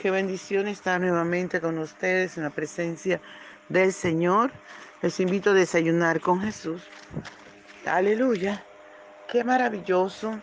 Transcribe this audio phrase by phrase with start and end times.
[0.00, 3.20] Qué bendición estar nuevamente con ustedes en la presencia
[3.68, 4.50] del Señor.
[5.02, 6.88] Les invito a desayunar con Jesús.
[7.84, 8.64] Aleluya.
[9.30, 10.40] Qué maravilloso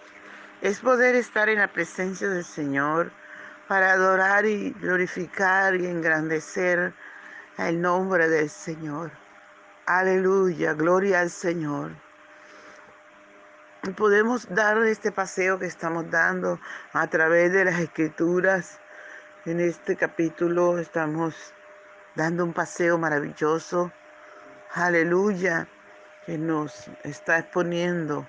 [0.62, 3.12] es poder estar en la presencia del Señor
[3.68, 6.94] para adorar y glorificar y engrandecer
[7.58, 9.10] el nombre del Señor.
[9.88, 11.94] Aleluya, gloria al Señor
[13.96, 16.60] podemos dar este paseo que estamos dando
[16.92, 18.82] a través de las escrituras.
[19.48, 21.54] En este capítulo estamos
[22.16, 23.94] dando un paseo maravilloso.
[24.74, 25.70] Aleluya,
[26.26, 28.28] que nos está exponiendo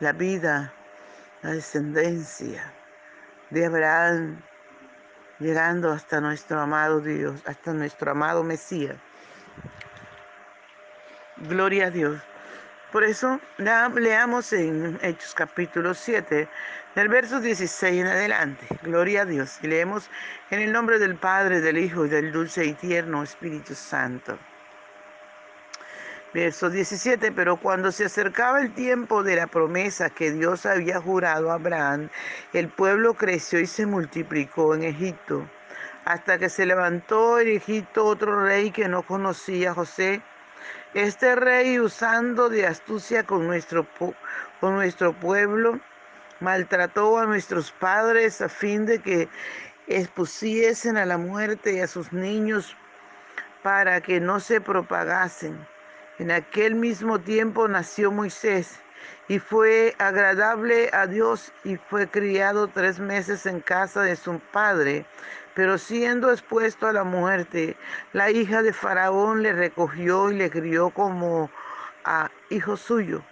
[0.00, 0.72] la vida,
[1.42, 2.72] la descendencia
[3.50, 4.40] de Abraham,
[5.40, 8.96] llegando hasta nuestro amado Dios, hasta nuestro amado Mesías.
[11.36, 12.18] Gloria a Dios.
[12.92, 16.48] Por eso leamos en Hechos capítulo 7,
[16.96, 18.66] del verso 16 en adelante.
[18.82, 19.58] Gloria a Dios.
[19.62, 20.10] Y leemos
[20.50, 24.38] en el nombre del Padre, del Hijo y del dulce y tierno Espíritu Santo.
[26.32, 31.50] Verso 17, pero cuando se acercaba el tiempo de la promesa que Dios había jurado
[31.50, 32.08] a Abraham,
[32.54, 35.48] el pueblo creció y se multiplicó en Egipto,
[36.06, 40.22] hasta que se levantó en Egipto otro rey que no conocía a José
[40.94, 43.86] este rey, usando de astucia con nuestro,
[44.60, 45.78] con nuestro pueblo,
[46.40, 49.28] maltrató a nuestros padres a fin de que
[49.86, 52.76] expusiesen a la muerte a sus niños
[53.62, 55.66] para que no se propagasen.
[56.18, 58.80] En aquel mismo tiempo nació Moisés
[59.28, 65.04] y fue agradable a Dios y fue criado tres meses en casa de su padre.
[65.54, 67.76] Pero siendo expuesto a la muerte,
[68.12, 71.50] la hija de Faraón le recogió y le crió como
[72.04, 73.22] a hijo suyo.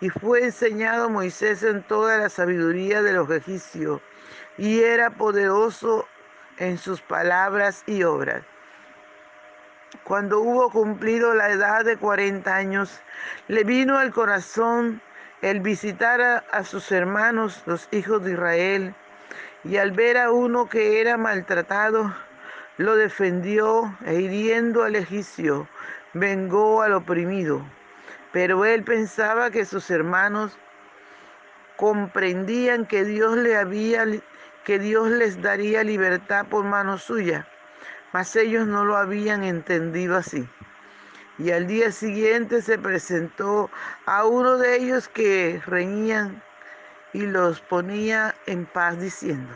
[0.00, 4.00] Y fue enseñado Moisés en toda la sabiduría de los egipcios,
[4.56, 6.06] y era poderoso
[6.58, 8.44] en sus palabras y obras.
[10.04, 13.00] Cuando hubo cumplido la edad de 40 años,
[13.48, 15.00] le vino al corazón
[15.42, 18.94] el visitar a, sus hermanos, los hijos de Israel,
[19.64, 22.14] y al ver a uno que era maltratado,
[22.76, 25.68] lo defendió e hiriendo al egipcio,
[26.12, 27.64] vengó al oprimido.
[28.32, 30.58] Pero él pensaba que sus hermanos
[31.76, 34.04] comprendían que Dios le había
[34.64, 37.48] que Dios les daría libertad por mano suya,
[38.12, 40.46] mas ellos no lo habían entendido así.
[41.38, 43.70] Y al día siguiente se presentó
[44.04, 46.42] a uno de ellos que reñían
[47.14, 49.54] y los ponía en paz diciendo,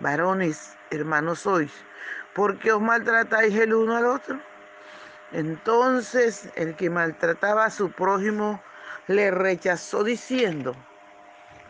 [0.00, 1.72] varones, hermanos sois,
[2.34, 4.38] ¿por qué os maltratáis el uno al otro?
[5.34, 8.62] Entonces el que maltrataba a su prójimo
[9.08, 10.76] le rechazó diciendo,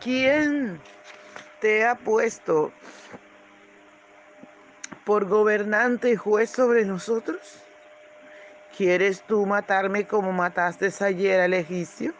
[0.02, 0.78] ¿quién
[1.62, 2.72] te ha puesto
[5.06, 7.40] por gobernante y juez sobre nosotros?
[8.76, 12.12] ¿Quieres tú matarme como mataste ayer al egipcio?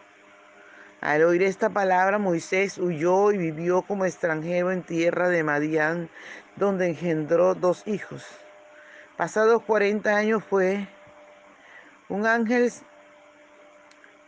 [0.99, 6.09] Al oír esta palabra, Moisés huyó y vivió como extranjero en tierra de Madián,
[6.55, 8.25] donde engendró dos hijos.
[9.15, 10.87] Pasados 40 años fue,
[12.09, 12.71] un ángel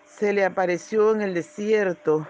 [0.06, 2.28] se le apareció en el desierto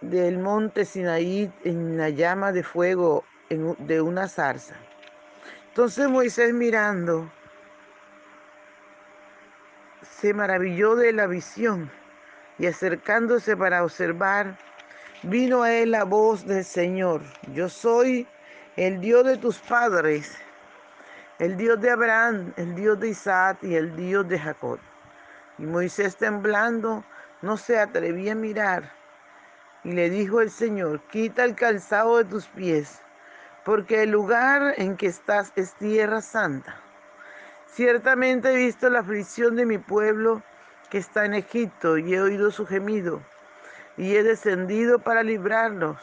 [0.00, 4.74] del monte Sinaí en la llama de fuego de una zarza.
[5.68, 7.30] Entonces Moisés mirando,
[10.02, 11.90] se maravilló de la visión
[12.58, 14.56] y acercándose para observar,
[15.22, 17.22] vino a él la voz del Señor.
[17.54, 18.26] Yo soy
[18.76, 20.36] el Dios de tus padres,
[21.42, 24.78] el Dios de Abraham, el Dios de Isaac y el Dios de Jacob.
[25.58, 27.02] Y Moisés temblando
[27.40, 28.92] no se atrevía a mirar.
[29.82, 33.00] Y le dijo el Señor, quita el calzado de tus pies,
[33.64, 36.76] porque el lugar en que estás es tierra santa.
[37.66, 40.44] Ciertamente he visto la aflicción de mi pueblo
[40.90, 43.20] que está en Egipto y he oído su gemido
[43.96, 45.98] y he descendido para librarlos.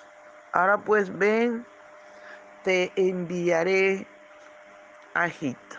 [0.51, 1.65] Ahora pues ven,
[2.65, 4.05] te enviaré
[5.19, 5.75] a Egipto.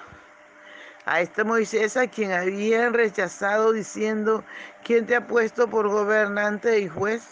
[1.07, 4.45] A este Moisés a quien habían rechazado diciendo,
[4.85, 7.23] ¿quién te ha puesto por gobernante y juez?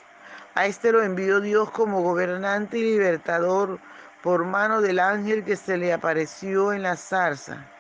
[0.54, 3.78] A este lo envió Dios como gobernante y libertador
[4.22, 7.70] por mano del ángel que se le apareció en la zarza.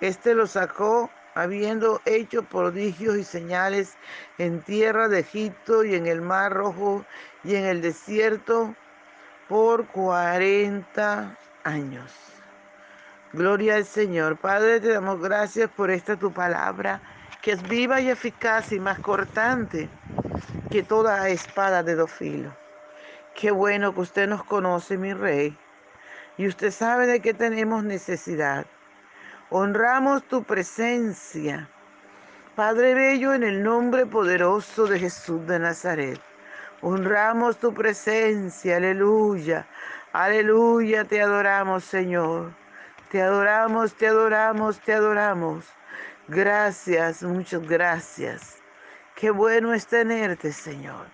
[0.00, 3.94] Este lo sacó habiendo hecho prodigios y señales
[4.36, 7.06] en tierra de Egipto y en el mar rojo
[7.42, 8.74] y en el desierto
[9.48, 12.35] por cuarenta años.
[13.32, 14.36] Gloria al Señor.
[14.36, 17.00] Padre, te damos gracias por esta tu palabra,
[17.42, 19.88] que es viva y eficaz y más cortante
[20.70, 22.52] que toda espada de dos filos
[23.34, 25.56] Qué bueno que usted nos conoce, mi rey.
[26.38, 28.64] Y usted sabe de qué tenemos necesidad.
[29.50, 31.68] Honramos tu presencia.
[32.54, 36.18] Padre Bello, en el nombre poderoso de Jesús de Nazaret.
[36.80, 39.66] Honramos tu presencia, aleluya.
[40.14, 42.52] Aleluya, te adoramos, Señor.
[43.10, 45.64] Te adoramos, te adoramos, te adoramos.
[46.28, 48.64] Gracias, muchas gracias.
[49.14, 51.06] Qué bueno es tenerte, Señor.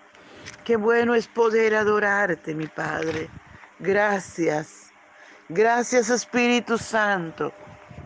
[0.64, 3.30] Qué bueno es poder adorarte, mi Padre.
[3.78, 4.94] Gracias.
[5.48, 7.52] Gracias, Espíritu Santo.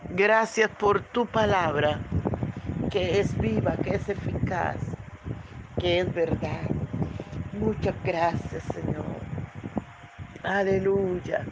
[0.09, 2.09] Gracias por tu palabra,
[2.89, 4.97] que es viva, que es eficaz,
[5.77, 6.75] que es verdad.
[7.51, 9.27] Muchas gracias, Señor.
[10.43, 11.49] Aleluya.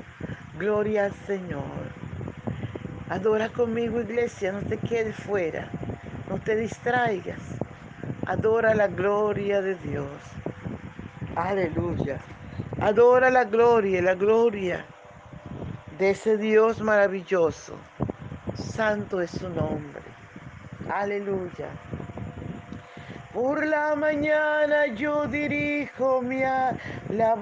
[0.53, 2.04] Gloria al Señor.
[3.09, 5.69] Adora conmigo, iglesia, no te quedes fuera,
[6.27, 7.39] no te distraigas.
[8.25, 10.09] Adora la gloria de Dios.
[11.35, 12.17] Aleluya.
[12.81, 14.83] Adora la gloria, la gloria
[15.99, 17.75] de ese Dios maravilloso.
[18.55, 20.01] Santo es su nombre.
[20.89, 21.69] Aleluya.
[23.33, 26.41] Por la mañana yo dirijo mi
[27.11, 27.41] alabanza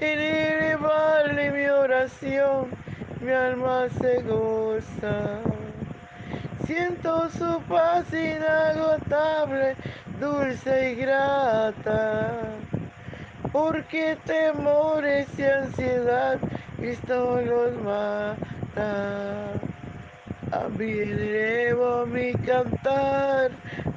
[0.00, 2.70] en elevarle mi oración,
[3.20, 5.40] mi alma se goza.
[6.66, 9.74] Siento su paz inagotable,
[10.20, 12.32] dulce y grata,
[13.52, 16.38] porque temores y ansiedad
[16.76, 19.52] Cristo los mata.
[20.50, 23.50] También elevo mi cantar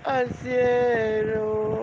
[0.04, 1.81] al cielo.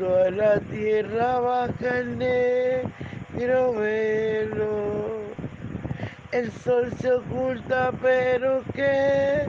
[0.00, 5.20] Cuando a la tierra baja el negro velo.
[6.32, 9.46] El sol se oculta, pero que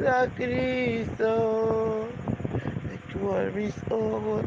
[0.00, 2.08] la Cristo.
[2.94, 4.46] Actuar mis ojos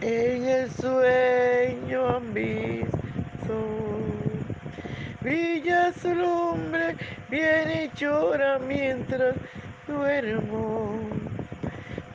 [0.00, 3.54] en el sueño han visto.
[5.20, 6.96] Brilla su lumbre,
[7.30, 9.36] viene y llora mientras
[9.86, 11.11] duermo.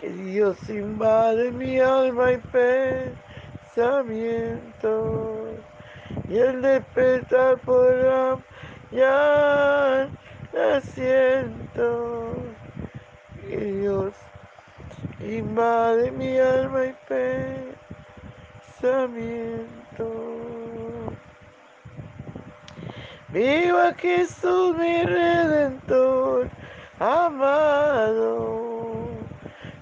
[0.00, 2.38] que Dios invade mi alma y
[3.74, 5.48] pensamiento.
[6.28, 8.38] Y al despertar por la
[8.90, 10.10] mañana
[10.80, 12.34] siento
[13.42, 14.14] que Dios
[15.20, 16.94] invade mi alma y
[18.80, 19.50] pensamiento.
[23.28, 26.50] Viva Jesús mi redentor,
[26.98, 28.69] amado,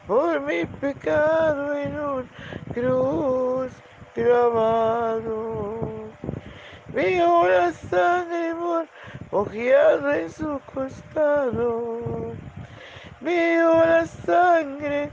[0.08, 2.28] por mi pecado en un
[2.74, 3.70] cruz
[4.16, 5.78] grabado.
[6.88, 8.54] Vio la sangre
[9.30, 12.32] ojeada en su costado.
[13.20, 15.10] Vio la sangre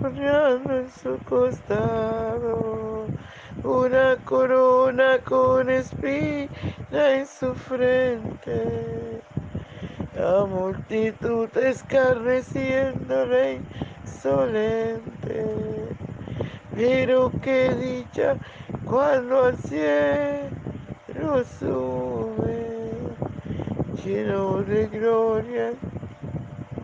[0.00, 3.06] ojeada en su costado
[3.66, 6.48] una corona con espina
[6.92, 9.05] en su frente.
[10.16, 13.60] La multitud escarneciéndole
[14.04, 15.44] insolente.
[16.74, 18.36] Pero qué dicha
[18.84, 22.90] cuando al cielo sube,
[24.04, 25.72] lleno de gloria,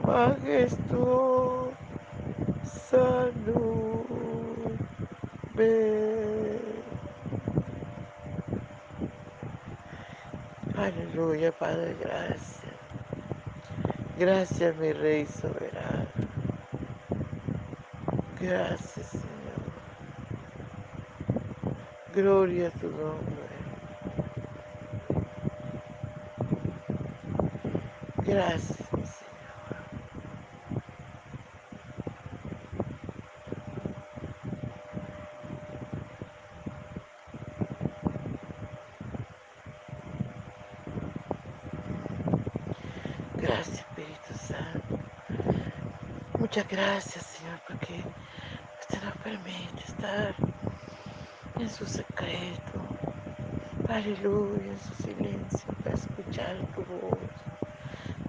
[0.06, 1.72] majestuosa
[2.92, 4.04] salud.
[10.76, 12.61] Aleluya, Padre, gracias.
[14.22, 16.06] Gracias, mi Rey soberano.
[18.40, 19.82] Gracias, Señor.
[22.14, 23.48] Gloria a tu nombre.
[28.18, 29.56] Gracias, mi Señor.
[43.34, 43.81] Gracias.
[46.54, 48.04] Muchas gracias, Señor, porque
[48.78, 50.34] usted nos permite estar
[51.58, 52.86] en su secreto.
[53.88, 57.16] Aleluya, en su silencio, para escuchar tu voz.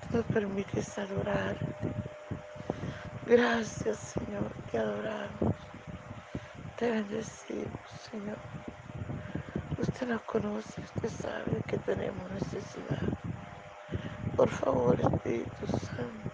[0.09, 1.57] Tú nos permites adorar.
[3.25, 5.55] Gracias, Señor, te adoramos.
[6.77, 8.39] Te bendecimos, Señor.
[9.77, 13.01] Usted nos conoce, usted sabe que tenemos necesidad.
[14.37, 16.32] Por favor, Espíritu Santo.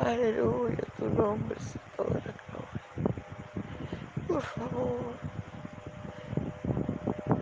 [0.00, 2.84] Aleluya, tu nombre es toda la gloria.
[4.28, 5.18] Por favor,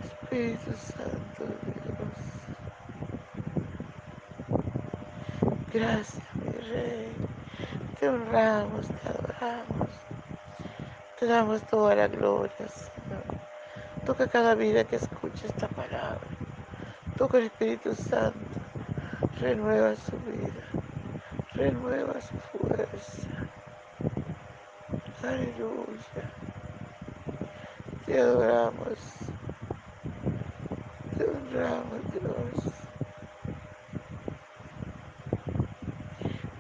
[0.02, 2.48] Espíritu Santo de Dios.
[5.72, 7.12] Gracias, mi Rey.
[8.00, 9.90] Te honramos, te adoramos.
[11.18, 13.25] Te damos toda la gloria, Señor.
[14.06, 16.26] Toca cada vida que escuche esta palabra.
[17.16, 18.60] Toca el Espíritu Santo.
[19.40, 20.75] Renueva su vida.
[21.56, 23.30] Renueva su fuerza.
[25.22, 26.34] Aleluya.
[28.06, 28.98] Te adoramos.
[31.16, 32.88] Te honramos, Dios.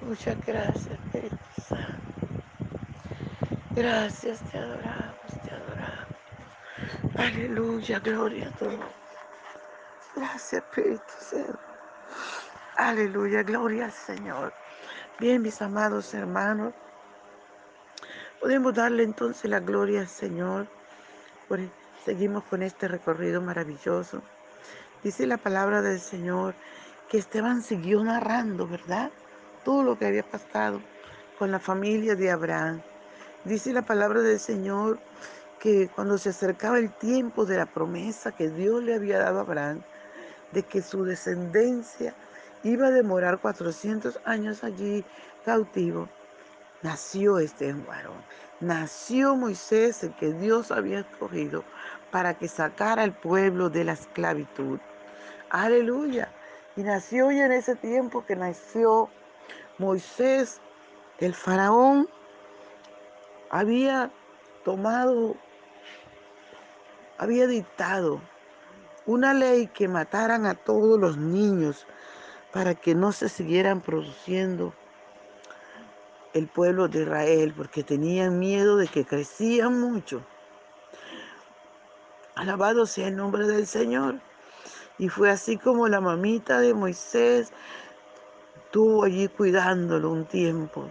[0.00, 1.38] Muchas gracias, Espíritu
[1.68, 2.28] Santo.
[3.70, 6.16] Gracias, te adoramos, te adoramos.
[7.16, 8.88] Aleluya, gloria a tu nombre.
[10.16, 11.60] Gracias, Espíritu Santo.
[12.76, 14.54] Aleluya, gloria al Señor.
[15.18, 16.74] Bien, mis amados hermanos,
[18.38, 20.66] podemos darle entonces la gloria al Señor.
[21.48, 21.58] Por,
[22.04, 24.20] seguimos con este recorrido maravilloso.
[25.02, 26.54] Dice la palabra del Señor
[27.08, 29.10] que Esteban siguió narrando, ¿verdad?
[29.64, 30.82] Todo lo que había pasado
[31.38, 32.82] con la familia de Abraham.
[33.46, 34.98] Dice la palabra del Señor
[35.60, 39.42] que cuando se acercaba el tiempo de la promesa que Dios le había dado a
[39.42, 39.80] Abraham,
[40.52, 42.14] de que su descendencia
[42.70, 45.04] iba a demorar 400 años allí
[45.44, 46.08] cautivo,
[46.82, 48.20] nació este varón.
[48.60, 51.62] Nació Moisés, el que Dios había escogido
[52.10, 54.80] para que sacara al pueblo de la esclavitud.
[55.50, 56.32] Aleluya.
[56.76, 59.08] Y nació ya en ese tiempo que nació
[59.78, 60.60] Moisés,
[61.18, 62.08] el faraón
[63.50, 64.10] había
[64.64, 65.36] tomado,
[67.18, 68.20] había dictado
[69.06, 71.86] una ley que mataran a todos los niños
[72.56, 74.72] para que no se siguieran produciendo
[76.32, 80.22] el pueblo de Israel, porque tenían miedo de que crecían mucho.
[82.34, 84.20] Alabado sea el nombre del Señor.
[84.96, 87.52] Y fue así como la mamita de Moisés
[88.64, 90.90] estuvo allí cuidándolo un tiempo,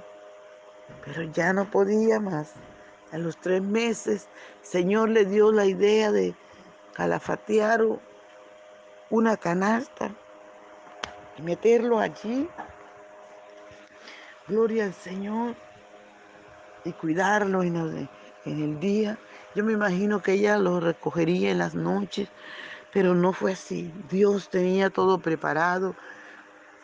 [1.03, 2.53] pero ya no podía más.
[3.11, 4.27] A los tres meses,
[4.61, 6.35] el Señor le dio la idea de
[6.93, 7.81] calafatear
[9.09, 10.11] una canasta
[11.37, 12.49] y meterlo allí.
[14.47, 15.55] Gloria al Señor.
[16.83, 18.07] Y cuidarlo en
[18.45, 19.17] el, día.
[19.55, 22.29] Yo me imagino que ella lo recogería en las noches,
[22.93, 23.91] pero no fue así.
[24.09, 25.95] Dios tenía todo preparado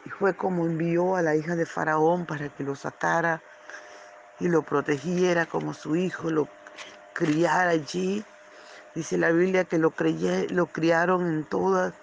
[0.05, 3.43] y fue como envió a la hija de Faraón para que lo sacara
[4.39, 6.47] y lo protegiera como su hijo, lo
[7.13, 8.25] criara allí.
[8.95, 11.93] Dice la Biblia que lo, creyé, lo criaron en todas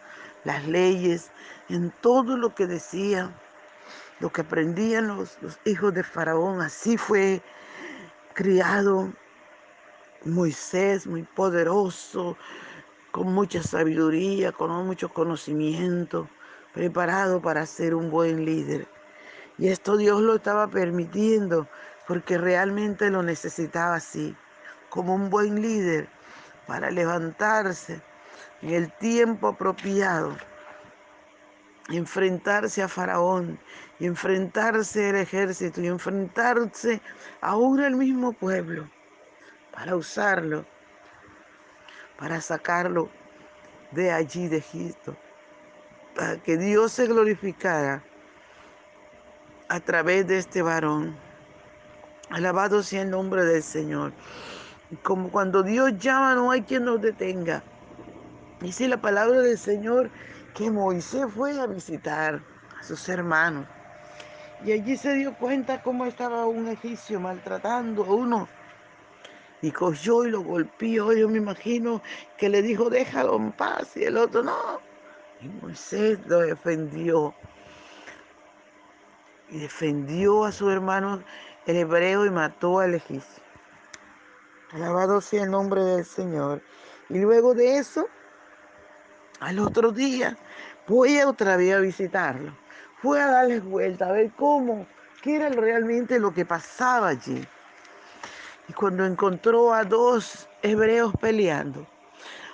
[0.44, 1.32] las leyes,
[1.68, 3.34] en todo lo que decían,
[4.20, 6.60] lo que aprendían los, los hijos de Faraón.
[6.60, 7.42] Así fue
[8.34, 9.12] criado
[10.24, 12.36] Moisés, muy poderoso,
[13.10, 16.28] con mucha sabiduría, con mucho conocimiento,
[16.72, 18.86] preparado para ser un buen líder.
[19.58, 21.66] Y esto Dios lo estaba permitiendo
[22.06, 24.36] porque realmente lo necesitaba así,
[24.88, 26.08] como un buen líder,
[26.66, 28.00] para levantarse
[28.62, 30.36] en el tiempo apropiado,
[31.96, 33.58] enfrentarse a Faraón,
[33.98, 37.00] y enfrentarse al ejército, y enfrentarse
[37.40, 38.88] aún al mismo pueblo,
[39.72, 40.64] para usarlo,
[42.18, 43.08] para sacarlo
[43.92, 45.16] de allí, de Egipto,
[46.14, 48.02] para que Dios se glorificara
[49.68, 51.16] a través de este varón.
[52.30, 54.12] Alabado sea el nombre del Señor.
[55.02, 57.62] Como cuando Dios llama, no hay quien nos detenga.
[58.60, 60.10] Dice la palabra del Señor
[60.54, 62.42] que Moisés fue a visitar
[62.78, 63.66] a sus hermanos.
[64.64, 68.48] Y allí se dio cuenta cómo estaba un egipcio maltratando a uno.
[69.62, 71.12] Y cogió y lo golpeó.
[71.12, 72.02] Yo me imagino
[72.36, 73.96] que le dijo, déjalo en paz.
[73.96, 74.80] Y el otro, no.
[75.40, 77.34] Y Moisés lo defendió.
[79.50, 81.22] Y defendió a su hermano
[81.66, 83.42] el hebreo y mató al egipcio.
[84.72, 86.62] Alabado sea el nombre del Señor.
[87.08, 88.06] Y luego de eso,
[89.40, 90.36] al otro día,
[90.86, 92.52] voy otra vez a visitarlo.
[93.02, 94.86] Fue a darles vuelta, a ver cómo,
[95.22, 97.46] qué era realmente lo que pasaba allí.
[98.68, 101.86] Y cuando encontró a dos hebreos peleando,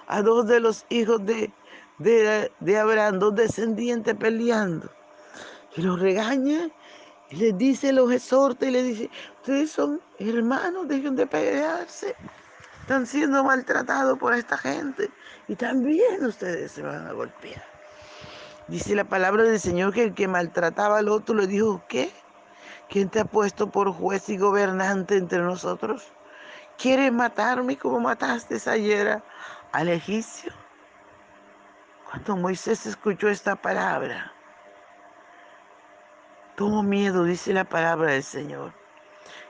[0.06, 1.50] a dos de los hijos de,
[1.98, 4.90] de, de Abraham, dos descendientes peleando,
[5.76, 6.68] y los regaña
[7.30, 12.14] y les dice, los exhorta y le dice, ustedes son hermanos, dejen de pelearse.
[12.84, 15.10] Están siendo maltratados por esta gente
[15.48, 17.64] y también ustedes se van a golpear.
[18.68, 22.12] Dice la palabra del Señor que el que maltrataba al otro le dijo, ¿qué?
[22.90, 26.12] ¿Quién te ha puesto por juez y gobernante entre nosotros?
[26.76, 29.22] ¿Quieres matarme como mataste ayer
[29.72, 30.52] al egipcio?
[32.10, 34.30] Cuando Moisés escuchó esta palabra,
[36.54, 38.83] tuvo miedo, dice la palabra del Señor.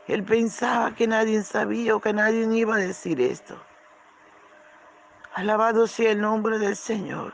[0.07, 3.57] Él pensaba que nadie sabía o que nadie iba a decir esto.
[5.35, 7.33] Alabado sea el nombre del Señor.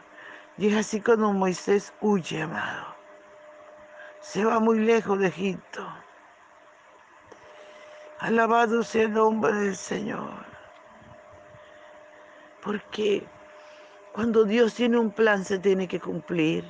[0.56, 2.94] Y así cuando Moisés huye, amado.
[4.20, 5.86] Se va muy lejos de Egipto.
[8.20, 10.44] Alabado sea el nombre del Señor.
[12.62, 13.26] Porque
[14.12, 16.64] cuando Dios tiene un plan se tiene que cumplir.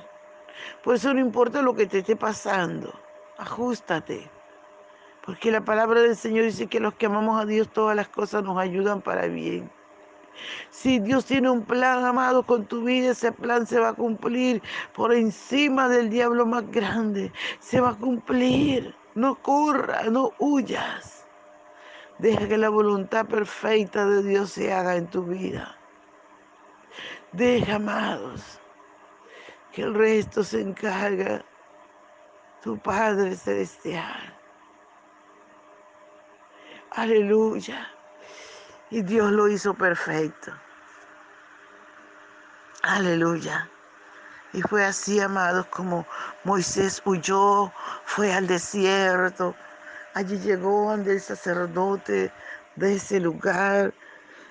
[0.83, 2.93] Por eso no importa lo que te esté pasando,
[3.37, 4.29] ajustate.
[5.25, 8.43] Porque la palabra del Señor dice que los que amamos a Dios todas las cosas
[8.43, 9.69] nos ayudan para bien.
[10.69, 14.61] Si Dios tiene un plan, amado, con tu vida, ese plan se va a cumplir
[14.93, 17.31] por encima del diablo más grande.
[17.59, 18.95] Se va a cumplir.
[19.13, 21.27] No corras, no huyas.
[22.17, 25.77] Deja que la voluntad perfecta de Dios se haga en tu vida.
[27.33, 28.59] Deja, amados,
[29.71, 31.43] que el resto se encarga
[32.61, 34.40] tu Padre Celestial.
[36.91, 37.87] Aleluya.
[38.89, 40.51] Y Dios lo hizo perfecto.
[42.83, 43.69] Aleluya.
[44.51, 46.05] Y fue así, amados, como
[46.43, 47.71] Moisés huyó,
[48.03, 49.55] fue al desierto.
[50.15, 52.33] Allí llegó donde el sacerdote
[52.75, 53.93] de ese lugar.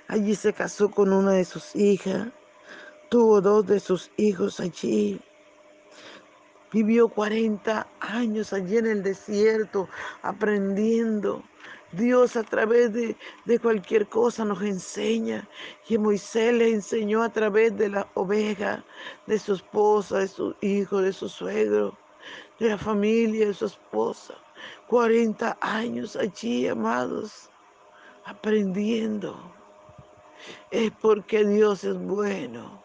[0.09, 2.29] Allí se casó con una de sus hijas.
[3.11, 5.21] Tuvo dos de sus hijos allí.
[6.73, 9.91] Vivió 40 años allí en el desierto
[10.23, 11.45] aprendiendo
[11.93, 13.17] Dios a través de,
[13.59, 15.49] cualquier cosa nos enseña.
[15.89, 18.85] Y Moisés le enseñó a través de la oveja,
[19.27, 21.97] de su esposa, de su hijo, de su suegro,
[22.59, 24.35] de la familia de su esposa.
[24.87, 27.51] 40 años allí, amados,
[28.25, 29.37] aprendiendo.
[30.71, 32.83] Es porque Dios es bueno.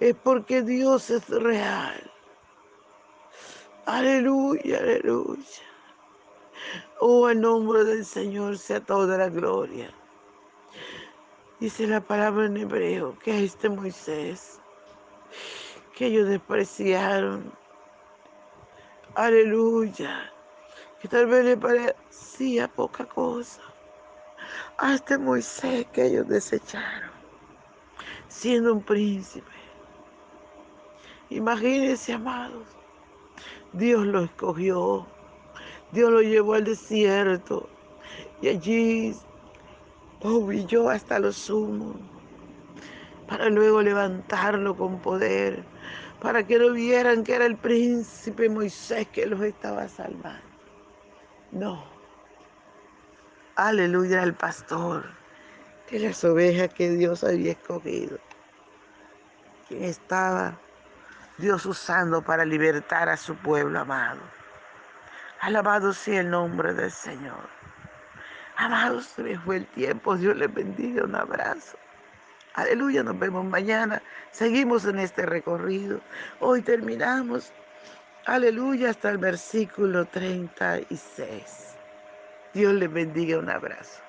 [0.00, 2.10] Es porque Dios es real.
[3.84, 5.75] Aleluya, aleluya.
[7.00, 9.90] Oh, el nombre del Señor sea toda la gloria.
[11.60, 14.60] Dice la palabra en hebreo que este Moisés,
[15.94, 17.52] que ellos despreciaron.
[19.14, 20.32] Aleluya.
[21.00, 23.62] Que tal vez le parecía poca cosa.
[24.78, 27.10] A este Moisés que ellos desecharon,
[28.28, 29.50] siendo un príncipe.
[31.30, 32.66] Imagínense, amados,
[33.72, 35.06] Dios lo escogió
[35.92, 37.68] Dios lo llevó al desierto
[38.40, 39.16] y allí
[40.22, 41.94] humilló hasta lo sumo
[43.28, 45.64] para luego levantarlo con poder,
[46.20, 50.42] para que no vieran que era el príncipe Moisés que los estaba salvando.
[51.50, 51.84] No.
[53.56, 55.06] Aleluya al pastor,
[55.88, 58.18] que las ovejas que Dios había escogido,
[59.68, 60.58] que estaba
[61.38, 64.20] Dios usando para libertar a su pueblo amado.
[65.40, 67.48] Alabado sea el nombre del Señor.
[68.56, 70.16] Amados, me fue el tiempo.
[70.16, 71.04] Dios les bendiga.
[71.04, 71.76] Un abrazo.
[72.54, 74.02] Aleluya, nos vemos mañana.
[74.30, 76.00] Seguimos en este recorrido.
[76.40, 77.52] Hoy terminamos.
[78.24, 81.76] Aleluya, hasta el versículo 36.
[82.54, 83.38] Dios les bendiga.
[83.38, 84.05] Un abrazo.